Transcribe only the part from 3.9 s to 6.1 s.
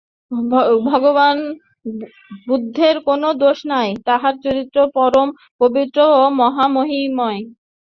তাঁহার চরিত্র পরম পবিত্র